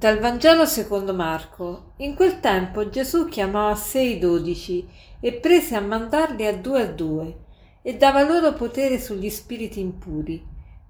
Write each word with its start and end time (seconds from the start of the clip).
Dal 0.00 0.18
Vangelo 0.18 0.64
secondo 0.64 1.12
Marco. 1.12 1.92
In 1.98 2.14
quel 2.14 2.40
tempo 2.40 2.88
Gesù 2.88 3.28
chiamò 3.28 3.68
a 3.68 3.74
sé 3.74 4.00
i 4.00 4.18
dodici 4.18 4.88
e 5.20 5.34
prese 5.34 5.76
a 5.76 5.82
mandarli 5.82 6.46
a 6.46 6.56
due 6.56 6.80
a 6.80 6.86
due 6.86 7.36
e 7.82 7.98
dava 7.98 8.26
loro 8.26 8.54
potere 8.54 8.98
sugli 8.98 9.28
spiriti 9.28 9.78
impuri. 9.78 10.42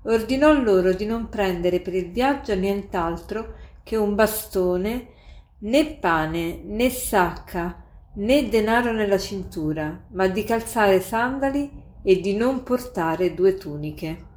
Ordinò 0.04 0.52
loro 0.52 0.92
di 0.92 1.06
non 1.06 1.28
prendere 1.28 1.80
per 1.80 1.94
il 1.94 2.12
viaggio 2.12 2.54
nient'altro 2.54 3.54
che 3.82 3.96
un 3.96 4.14
bastone, 4.14 5.08
né 5.58 5.86
pane, 5.86 6.60
né 6.62 6.88
sacca, 6.88 7.82
né 8.14 8.48
denaro 8.48 8.92
nella 8.92 9.18
cintura, 9.18 10.04
ma 10.12 10.28
di 10.28 10.44
calzare 10.44 11.00
sandali 11.00 11.68
e 12.00 12.20
di 12.20 12.36
non 12.36 12.62
portare 12.62 13.34
due 13.34 13.56
tuniche. 13.56 14.28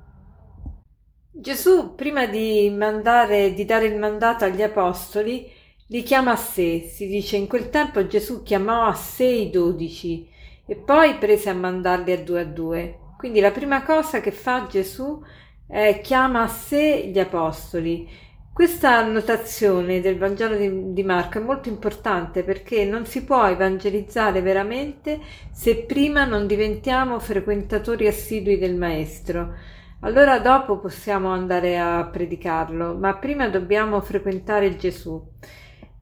Gesù, 1.44 1.94
prima 1.94 2.26
di, 2.26 2.70
mandare, 2.74 3.54
di 3.54 3.66
dare 3.66 3.88
il 3.88 4.00
mandato 4.00 4.46
agli 4.46 4.62
apostoli, 4.62 5.52
li 5.88 6.02
chiama 6.02 6.32
a 6.32 6.36
sé. 6.38 6.88
Si 6.90 7.06
dice 7.06 7.36
in 7.36 7.48
quel 7.48 7.70
tempo 7.70 8.08
Gesù 8.08 8.44
chiamò 8.44 8.86
a 8.86 8.94
sé 8.94 9.26
i 9.26 9.50
dodici 9.50 10.26
e 10.66 10.78
poi 10.78 11.18
prese 11.18 11.50
a 11.50 11.54
mandarli 11.54 12.14
a 12.14 12.24
due 12.24 12.40
a 12.40 12.46
due. 12.46 12.98
Quindi 13.18 13.42
la 13.42 13.52
prima 13.52 13.84
cosa 13.84 14.22
che 14.22 14.32
fa 14.32 14.68
Gesù 14.70 15.22
è 15.68 16.00
chiama 16.02 16.44
a 16.44 16.48
sé 16.48 17.10
gli 17.14 17.20
apostoli. 17.20 18.08
Questa 18.54 18.96
annotazione 18.96 20.00
del 20.00 20.18
Vangelo 20.18 20.56
di, 20.56 20.94
di 20.94 21.04
Marco 21.04 21.40
è 21.40 21.42
molto 21.42 21.68
importante 21.68 22.44
perché 22.44 22.86
non 22.86 23.06
si 23.06 23.26
può 23.26 23.46
evangelizzare 23.46 24.40
veramente 24.40 25.20
se 25.52 25.76
prima 25.76 26.24
non 26.24 26.48
diventiamo 26.48 27.20
frequentatori 27.20 28.08
assidui 28.08 28.58
del 28.58 28.76
Maestro. 28.78 29.82
Allora 30.04 30.38
dopo 30.40 30.80
possiamo 30.80 31.30
andare 31.30 31.80
a 31.80 32.06
predicarlo, 32.06 32.94
ma 32.94 33.16
prima 33.16 33.48
dobbiamo 33.48 34.02
frequentare 34.02 34.76
Gesù. 34.76 35.22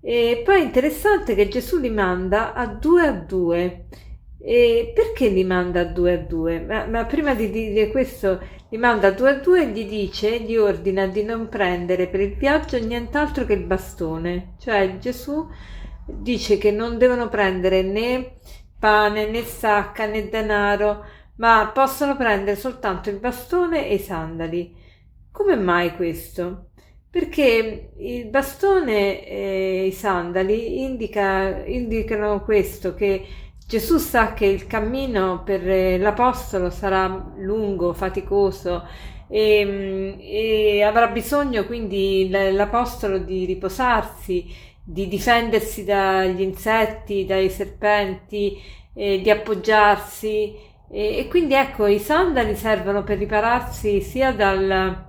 E 0.02 0.42
poi 0.44 0.62
è 0.62 0.64
interessante 0.64 1.36
che 1.36 1.48
Gesù 1.48 1.78
li 1.78 1.92
manda 1.92 2.54
a 2.54 2.66
due 2.66 3.06
a 3.06 3.12
due. 3.12 3.86
E 4.40 4.92
perché 4.96 5.28
li 5.28 5.44
manda 5.44 5.82
a 5.82 5.86
due 5.86 6.14
a 6.14 6.18
due? 6.18 6.62
Ma, 6.62 6.88
ma, 6.88 7.06
prima 7.06 7.36
di 7.36 7.52
dire 7.52 7.92
questo, 7.92 8.40
li 8.70 8.78
manda 8.78 9.10
a 9.10 9.12
due 9.12 9.30
a 9.30 9.36
due 9.36 9.62
e 9.62 9.68
gli 9.68 9.88
dice, 9.88 10.40
gli 10.40 10.58
ordina 10.58 11.06
di 11.06 11.22
non 11.24 11.48
prendere 11.48 12.08
per 12.08 12.22
il 12.22 12.34
viaggio 12.36 12.80
nient'altro 12.80 13.46
che 13.46 13.54
il 13.54 13.66
bastone. 13.66 14.56
Cioè 14.58 14.98
Gesù 14.98 15.48
dice 16.08 16.58
che 16.58 16.72
non 16.72 16.98
devono 16.98 17.30
prendere 17.30 17.84
né 17.84 18.38
pane, 18.80 19.28
né 19.30 19.44
sacca, 19.44 20.08
né 20.08 20.28
denaro, 20.28 21.06
ma 21.42 21.72
possono 21.74 22.16
prendere 22.16 22.56
soltanto 22.56 23.10
il 23.10 23.18
bastone 23.18 23.88
e 23.88 23.96
i 23.96 24.00
sandali. 24.00 24.76
Come 25.32 25.56
mai 25.56 25.96
questo? 25.96 26.68
Perché 27.10 27.94
il 27.98 28.28
bastone 28.28 29.26
e 29.26 29.86
i 29.88 29.92
sandali 29.92 30.84
indica, 30.84 31.66
indicano 31.66 32.44
questo, 32.44 32.94
che 32.94 33.26
Gesù 33.66 33.98
sa 33.98 34.34
che 34.34 34.46
il 34.46 34.68
cammino 34.68 35.42
per 35.44 36.00
l'Apostolo 36.00 36.70
sarà 36.70 37.34
lungo, 37.38 37.92
faticoso 37.94 38.86
e, 39.28 40.18
e 40.20 40.84
avrà 40.84 41.08
bisogno 41.08 41.66
quindi 41.66 42.30
l'Apostolo 42.30 43.18
di 43.18 43.46
riposarsi, 43.46 44.46
di 44.84 45.08
difendersi 45.08 45.86
dagli 45.86 46.42
insetti, 46.42 47.26
dai 47.26 47.50
serpenti, 47.50 48.62
di 48.94 49.30
appoggiarsi 49.30 50.70
e, 50.92 51.20
e 51.20 51.28
quindi 51.30 51.54
ecco, 51.54 51.88
i 51.88 52.00
sandali 52.00 52.56
servono 52.56 53.04
per 53.04 53.18
ripararsi 53.18 54.02
sia 54.02 54.34
dal, 54.34 55.06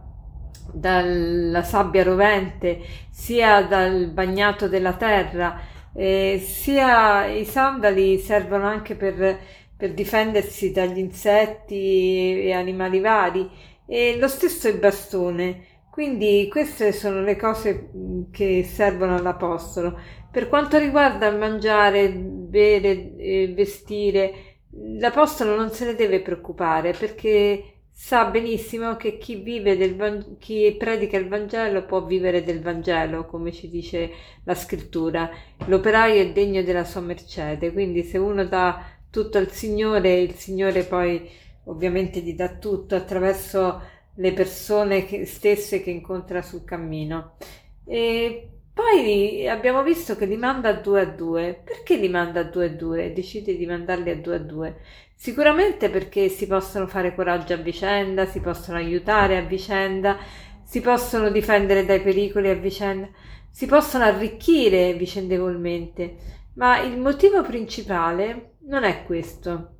dalla 0.72 1.62
sabbia 1.62 2.04
rovente, 2.04 2.80
sia 3.10 3.62
dal 3.62 4.06
bagnato 4.06 4.68
della 4.68 4.94
terra, 4.94 5.60
eh, 5.94 6.40
sia 6.44 7.26
i 7.26 7.44
sandali 7.44 8.18
servono 8.18 8.66
anche 8.66 8.94
per, 8.94 9.38
per 9.76 9.92
difendersi 9.92 10.70
dagli 10.72 10.98
insetti 10.98 12.42
e 12.44 12.52
animali 12.52 13.00
vari, 13.00 13.50
e 13.86 14.16
lo 14.18 14.28
stesso 14.28 14.68
il 14.68 14.78
bastone. 14.78 15.66
Quindi 15.90 16.48
queste 16.50 16.92
sono 16.92 17.20
le 17.22 17.36
cose 17.36 17.90
che 18.30 18.64
servono 18.64 19.16
all'Apostolo. 19.16 19.98
Per 20.30 20.48
quanto 20.48 20.78
riguarda 20.78 21.30
mangiare, 21.32 22.08
bere, 22.10 23.52
vestire, 23.54 24.51
l'Apostolo 24.98 25.56
non 25.56 25.70
se 25.70 25.84
ne 25.84 25.94
deve 25.94 26.20
preoccupare 26.20 26.92
perché 26.92 27.72
sa 27.90 28.24
benissimo 28.24 28.96
che 28.96 29.18
chi 29.18 29.36
vive 29.36 29.76
del 29.76 30.36
chi 30.38 30.74
predica 30.78 31.16
il 31.18 31.28
Vangelo 31.28 31.84
può 31.84 32.04
vivere 32.04 32.42
del 32.42 32.60
Vangelo, 32.60 33.26
come 33.26 33.52
ci 33.52 33.68
dice 33.68 34.10
la 34.44 34.54
scrittura. 34.54 35.30
L'operaio 35.66 36.20
è 36.20 36.32
degno 36.32 36.62
della 36.62 36.84
sua 36.84 37.00
mercede, 37.00 37.72
quindi 37.72 38.02
se 38.02 38.18
uno 38.18 38.44
dà 38.44 38.84
tutto 39.10 39.38
al 39.38 39.50
Signore, 39.50 40.20
il 40.20 40.34
Signore 40.34 40.84
poi 40.84 41.28
ovviamente 41.64 42.20
gli 42.20 42.34
dà 42.34 42.56
tutto 42.56 42.96
attraverso 42.96 43.80
le 44.16 44.32
persone 44.32 45.04
che, 45.04 45.24
stesse 45.26 45.82
che 45.82 45.90
incontra 45.90 46.42
sul 46.42 46.64
cammino. 46.64 47.36
E 47.84 48.51
poi 48.74 49.46
abbiamo 49.48 49.82
visto 49.82 50.16
che 50.16 50.24
li 50.24 50.36
manda 50.36 50.70
a 50.70 50.72
due 50.72 51.02
a 51.02 51.04
due. 51.04 51.60
Perché 51.62 51.96
li 51.96 52.08
manda 52.08 52.40
a 52.40 52.44
due 52.44 52.66
a 52.66 52.70
due? 52.70 53.12
Decide 53.12 53.56
di 53.56 53.66
mandarli 53.66 54.10
a 54.10 54.16
due 54.16 54.36
a 54.36 54.38
due. 54.38 54.76
Sicuramente 55.14 55.90
perché 55.90 56.28
si 56.28 56.46
possono 56.46 56.86
fare 56.86 57.14
coraggio 57.14 57.52
a 57.52 57.58
vicenda, 57.58 58.24
si 58.24 58.40
possono 58.40 58.78
aiutare 58.78 59.36
a 59.36 59.42
vicenda, 59.42 60.16
si 60.64 60.80
possono 60.80 61.30
difendere 61.30 61.84
dai 61.84 62.00
pericoli 62.00 62.48
a 62.48 62.54
vicenda, 62.54 63.08
si 63.50 63.66
possono 63.66 64.04
arricchire 64.04 64.94
vicendevolmente. 64.94 66.16
Ma 66.54 66.80
il 66.80 66.98
motivo 66.98 67.42
principale 67.42 68.54
non 68.68 68.84
è 68.84 69.04
questo. 69.04 69.76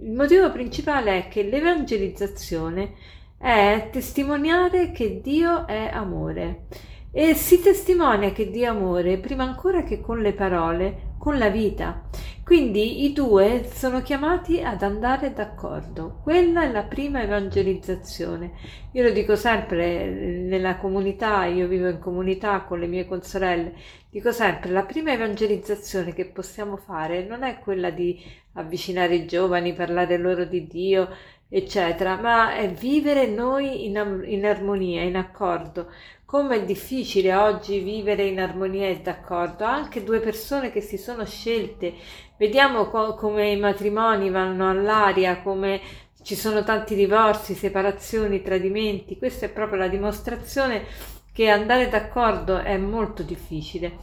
Il 0.00 0.12
motivo 0.12 0.50
principale 0.50 1.18
è 1.18 1.28
che 1.28 1.44
l'evangelizzazione 1.44 2.94
è 3.38 3.88
testimoniare 3.92 4.90
che 4.90 5.20
Dio 5.20 5.66
è 5.66 5.90
amore 5.92 6.66
e 7.14 7.34
si 7.34 7.60
testimonia 7.60 8.32
che 8.32 8.50
Dio 8.50 8.70
amore 8.70 9.18
prima 9.18 9.44
ancora 9.44 9.82
che 9.82 10.00
con 10.00 10.20
le 10.20 10.32
parole, 10.32 11.12
con 11.18 11.36
la 11.36 11.50
vita. 11.50 12.08
Quindi 12.42 13.04
i 13.04 13.12
due 13.12 13.68
sono 13.70 14.02
chiamati 14.02 14.62
ad 14.62 14.82
andare 14.82 15.32
d'accordo. 15.32 16.20
Quella 16.22 16.62
è 16.64 16.72
la 16.72 16.82
prima 16.82 17.22
evangelizzazione. 17.22 18.52
Io 18.92 19.02
lo 19.04 19.10
dico 19.10 19.36
sempre 19.36 20.06
nella 20.10 20.76
comunità, 20.76 21.44
io 21.44 21.68
vivo 21.68 21.88
in 21.88 21.98
comunità 21.98 22.62
con 22.62 22.80
le 22.80 22.86
mie 22.86 23.06
consorelle, 23.06 23.74
dico 24.10 24.32
sempre 24.32 24.70
la 24.70 24.84
prima 24.84 25.12
evangelizzazione 25.12 26.14
che 26.14 26.24
possiamo 26.24 26.76
fare 26.76 27.24
non 27.24 27.42
è 27.42 27.58
quella 27.58 27.90
di 27.90 28.20
avvicinare 28.54 29.14
i 29.14 29.26
giovani, 29.26 29.72
parlare 29.72 30.16
loro 30.16 30.44
di 30.44 30.66
Dio, 30.66 31.08
eccetera, 31.48 32.16
ma 32.16 32.54
è 32.56 32.70
vivere 32.70 33.26
noi 33.26 33.86
in, 33.86 34.24
in 34.26 34.44
armonia, 34.46 35.02
in 35.02 35.16
accordo 35.16 35.90
come 36.32 36.56
è 36.56 36.64
difficile 36.64 37.34
oggi 37.34 37.80
vivere 37.80 38.24
in 38.24 38.40
armonia 38.40 38.88
e 38.88 39.00
d'accordo, 39.00 39.64
anche 39.64 40.02
due 40.02 40.18
persone 40.18 40.72
che 40.72 40.80
si 40.80 40.96
sono 40.96 41.26
scelte. 41.26 41.92
Vediamo 42.38 42.88
co- 42.88 43.14
come 43.16 43.50
i 43.50 43.58
matrimoni 43.58 44.30
vanno 44.30 44.70
all'aria, 44.70 45.42
come 45.42 45.78
ci 46.22 46.34
sono 46.34 46.64
tanti 46.64 46.94
divorzi, 46.94 47.52
separazioni, 47.52 48.40
tradimenti. 48.40 49.18
Questa 49.18 49.44
è 49.44 49.50
proprio 49.50 49.80
la 49.80 49.88
dimostrazione 49.88 50.86
che 51.34 51.50
andare 51.50 51.90
d'accordo 51.90 52.56
è 52.56 52.78
molto 52.78 53.22
difficile. 53.22 53.98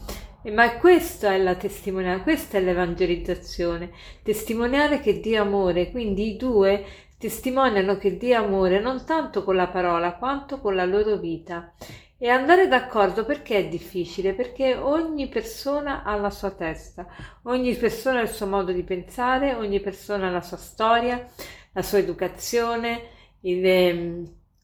Ma 0.53 0.77
questa 0.77 1.33
è 1.33 1.37
la 1.39 1.55
testimonianza, 1.55 2.21
questa 2.21 2.59
è 2.59 2.61
l'evangelizzazione, 2.61 3.89
testimoniare 4.21 4.99
che 4.99 5.19
Dio 5.19 5.41
amore, 5.41 5.89
quindi 5.89 6.33
i 6.33 6.37
due 6.37 6.85
testimoniano 7.17 7.97
che 7.97 8.17
Dio 8.17 8.37
amore 8.37 8.79
non 8.79 9.03
tanto 9.03 9.43
con 9.43 9.55
la 9.55 9.67
parola 9.67 10.13
quanto 10.13 10.59
con 10.59 10.75
la 10.75 10.85
loro 10.85 11.17
vita. 11.17 11.73
E 12.21 12.27
andare 12.29 12.67
d'accordo 12.67 13.23
perché 13.23 13.57
è 13.57 13.67
difficile? 13.69 14.33
Perché 14.33 14.75
ogni 14.75 15.29
persona 15.29 16.03
ha 16.03 16.15
la 16.17 16.29
sua 16.29 16.51
testa, 16.51 17.07
ogni 17.43 17.73
persona 17.75 18.19
ha 18.19 18.23
il 18.23 18.29
suo 18.29 18.45
modo 18.45 18.73
di 18.73 18.83
pensare, 18.83 19.53
ogni 19.55 19.79
persona 19.79 20.27
ha 20.27 20.31
la 20.31 20.41
sua 20.41 20.57
storia, 20.57 21.25
la 21.71 21.81
sua 21.81 21.99
educazione, 21.99 23.03
le, 23.39 24.23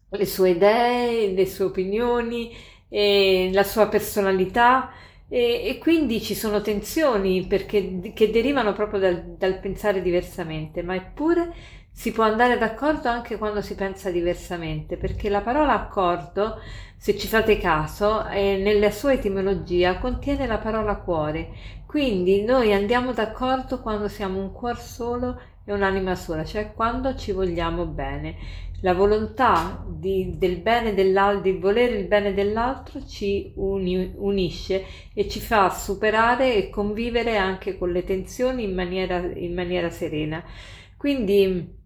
le 0.10 0.26
sue 0.26 0.50
idee, 0.50 1.32
le 1.34 1.46
sue 1.46 1.66
opinioni, 1.66 2.54
la 2.90 3.64
sua 3.64 3.88
personalità 3.88 4.92
e, 5.28 5.64
e, 5.68 5.78
quindi 5.80 6.22
ci 6.22 6.36
sono 6.36 6.62
tensioni 6.62 7.46
perché, 7.48 8.12
che 8.14 8.32
derivano 8.32 8.74
proprio 8.74 9.00
dal, 9.00 9.36
dal 9.38 9.60
pensare 9.60 10.02
diversamente, 10.02 10.84
ma 10.84 10.96
eppure 10.96 11.54
si 11.98 12.12
può 12.12 12.26
andare 12.26 12.58
d'accordo 12.58 13.08
anche 13.08 13.38
quando 13.38 13.62
si 13.62 13.74
pensa 13.74 14.12
diversamente, 14.12 14.98
perché 14.98 15.30
la 15.30 15.40
parola 15.40 15.74
accordo, 15.74 16.60
se 16.98 17.18
ci 17.18 17.26
fate 17.26 17.58
caso, 17.58 18.28
eh, 18.28 18.58
nella 18.58 18.92
sua 18.92 19.14
etimologia 19.14 19.98
contiene 19.98 20.46
la 20.46 20.58
parola 20.58 20.98
cuore. 20.98 21.52
Quindi 21.88 22.44
noi 22.44 22.74
andiamo 22.74 23.14
d'accordo 23.14 23.80
quando 23.80 24.10
siamo 24.10 24.40
un 24.40 24.52
cuor 24.52 24.78
solo 24.78 25.40
è 25.64 25.72
un'anima 25.72 26.16
sola, 26.16 26.44
cioè 26.44 26.74
quando 26.74 27.16
ci 27.16 27.32
vogliamo 27.32 27.86
bene. 27.86 28.36
La 28.82 28.94
volontà 28.94 29.84
di, 29.88 30.38
del 30.38 30.58
bene 30.58 30.94
dell'altro, 30.94 31.50
di 31.50 31.58
volere 31.58 31.96
il 31.96 32.08
bene 32.08 32.34
dell'altro 32.34 33.06
ci 33.06 33.54
uni, 33.56 34.14
unisce 34.18 34.84
e 35.14 35.30
ci 35.30 35.40
fa 35.40 35.70
superare 35.70 36.56
e 36.56 36.70
convivere 36.70 37.38
anche 37.38 37.78
con 37.78 37.92
le 37.92 38.04
tensioni 38.04 38.64
in 38.64 38.76
maniera, 38.76 39.18
in 39.18 39.54
maniera 39.54 39.90
serena. 39.90 40.44
Quindi 40.98 41.84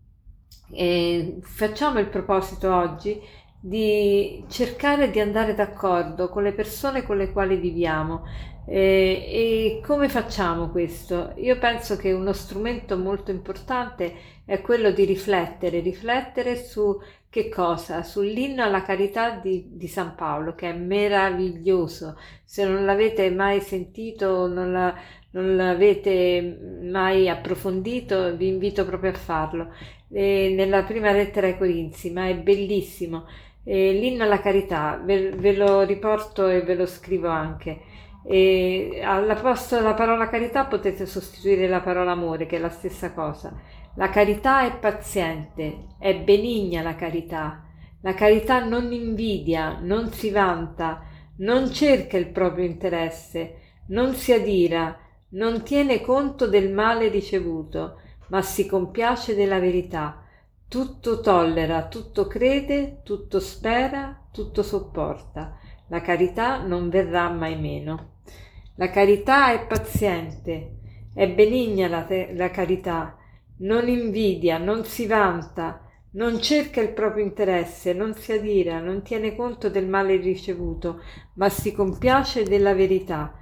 eh, 0.72 1.38
facciamo 1.42 2.00
il 2.00 2.08
proposito 2.08 2.74
oggi 2.74 3.22
di 3.62 4.44
cercare 4.48 5.12
di 5.12 5.20
andare 5.20 5.54
d'accordo 5.54 6.30
con 6.30 6.44
le 6.44 6.54
persone 6.54 7.04
con 7.04 7.18
le 7.18 7.32
quali 7.32 7.58
viviamo. 7.58 8.24
Eh, 8.66 9.80
e 9.82 9.82
come 9.84 10.10
facciamo 10.10 10.70
questo? 10.70 11.34
Io 11.38 11.58
penso 11.58 11.98
che 11.98 12.12
uno 12.12 12.34
strumento 12.34 12.98
molto 12.98 13.32
importante 13.32 14.14
è 14.46 14.62
quello 14.62 14.92
di 14.92 15.06
riflettere, 15.06 15.80
riflettere 15.80 16.56
su 16.56 17.00
che 17.30 17.50
cosa? 17.50 18.04
Sull'inno 18.04 18.64
alla 18.64 18.82
carità 18.82 19.32
di, 19.32 19.70
di 19.72 19.88
San 19.88 20.16
Paolo, 20.16 20.56
che 20.56 20.70
è 20.70 20.74
meraviglioso. 20.74 22.18
Se 22.44 22.66
non 22.66 22.86
l'avete 22.86 23.30
mai 23.30 23.62
sentito, 23.62 24.48
non, 24.48 24.72
la, 24.72 24.96
non 25.32 25.56
l'avete 25.56 26.80
mai 26.84 27.30
approfondito, 27.30 28.36
vi 28.36 28.48
invito 28.48 28.86
proprio 28.86 29.12
a 29.12 29.16
farlo. 29.16 29.74
Eh, 30.12 30.54
nella 30.56 30.84
prima 30.84 31.12
lettera 31.12 31.48
ai 31.48 31.58
Corinzi, 31.58 32.12
ma 32.12 32.28
è 32.28 32.36
bellissimo 32.36 33.26
eh, 33.64 33.92
l'inno 33.92 34.24
alla 34.24 34.40
carità, 34.40 35.00
ve, 35.04 35.30
ve, 35.32 35.56
lo 35.56 35.82
riporto 35.82 36.48
e 36.48 36.62
ve 36.64 36.74
lo 36.76 36.88
scrivo 36.88 37.28
anche. 37.28 37.82
E 38.26 39.02
alla 39.04 39.36
posto 39.36 39.76
della 39.76 39.94
parola 39.94 40.28
carità 40.28 40.66
potete 40.66 41.06
sostituire 41.06 41.68
la 41.68 41.82
parola 41.82 42.12
amore, 42.12 42.48
che 42.48 42.58
è 42.58 42.60
la 42.60 42.70
stessa 42.70 43.14
cosa. 43.14 43.54
La 43.96 44.10
carità 44.10 44.66
è 44.66 44.76
paziente, 44.78 45.86
è 46.00 46.16
benigna 46.16 46.82
la 46.82 46.96
carità. 46.96 47.64
La 48.02 48.14
carità 48.16 48.64
non 48.64 48.92
invidia, 48.92 49.78
non 49.80 50.12
si 50.12 50.32
vanta, 50.32 51.04
non 51.38 51.72
cerca 51.72 52.18
il 52.18 52.28
proprio 52.28 52.66
interesse, 52.66 53.56
non 53.90 54.14
si 54.16 54.32
adira, 54.32 54.98
non 55.32 55.64
tiene 55.64 56.02
conto 56.02 56.48
del 56.48 56.72
male 56.72 57.10
ricevuto, 57.10 58.00
ma 58.30 58.42
si 58.42 58.66
compiace 58.66 59.36
della 59.36 59.60
verità 59.60 60.24
tutto 60.70 61.20
tollera, 61.20 61.88
tutto 61.88 62.28
crede, 62.28 63.02
tutto 63.04 63.40
spera, 63.40 64.28
tutto 64.32 64.62
sopporta. 64.62 65.58
La 65.88 66.00
carità 66.00 66.62
non 66.64 66.90
verrà 66.90 67.28
mai 67.32 67.60
meno. 67.60 68.18
La 68.76 68.92
carità 68.92 69.52
è 69.52 69.66
paziente, 69.66 70.76
è 71.12 71.28
benigna 71.28 71.88
la, 71.88 72.04
te- 72.04 72.34
la 72.36 72.52
carità, 72.52 73.18
non 73.58 73.88
invidia, 73.88 74.60
non 74.60 74.86
si 74.86 75.08
vanta, 75.08 75.82
non 76.12 76.40
cerca 76.40 76.82
il 76.82 76.94
proprio 76.94 77.26
interesse, 77.26 77.94
non 77.94 78.14
si 78.14 78.32
adira, 78.32 78.80
non 78.80 79.02
tiene 79.02 79.36
conto 79.36 79.72
del 79.72 79.88
male 79.88 80.18
ricevuto, 80.18 81.02
ma 81.34 81.50
si 81.50 81.72
compiace 81.72 82.44
della 82.44 82.76
verità. 82.76 83.34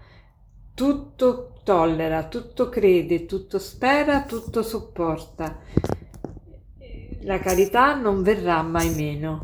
Tutto 0.78 1.54
tollera, 1.64 2.28
tutto 2.28 2.70
crede, 2.70 3.26
tutto 3.26 3.58
spera, 3.58 4.26
tutto 4.26 4.62
sopporta 4.62 5.60
la 7.22 7.40
carità 7.40 7.96
non 7.96 8.22
verrà 8.22 8.62
mai 8.62 8.94
meno. 8.96 9.40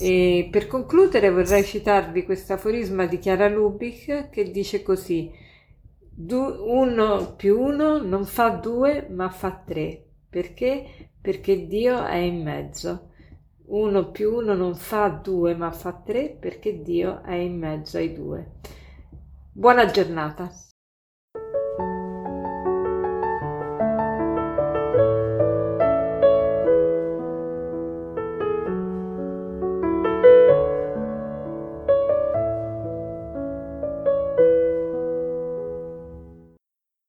E 0.00 0.48
per 0.50 0.66
concludere 0.66 1.30
vorrei 1.30 1.64
citarvi 1.64 2.24
questo 2.24 2.52
aforisma 2.52 3.06
di 3.06 3.18
Chiara 3.18 3.48
Lubick 3.48 4.28
che 4.28 4.50
dice 4.50 4.82
così: 4.82 5.30
uno 6.16 7.34
più 7.34 7.60
uno 7.60 8.02
non 8.02 8.26
fa 8.26 8.50
due 8.50 9.08
ma 9.10 9.30
fa 9.30 9.62
tre. 9.66 10.04
Perché? 10.28 11.10
Perché 11.20 11.66
Dio 11.66 12.04
è 12.04 12.16
in 12.16 12.42
mezzo. 12.42 13.10
Uno 13.68 14.10
più 14.10 14.34
uno 14.34 14.54
non 14.54 14.74
fa 14.74 15.08
due 15.08 15.54
ma 15.54 15.70
fa 15.70 15.92
tre 16.04 16.36
perché 16.38 16.82
Dio 16.82 17.22
è 17.22 17.34
in 17.34 17.58
mezzo 17.58 17.96
ai 17.96 18.12
due. 18.12 18.52
Buona 19.58 19.90
giornata. 19.90 20.67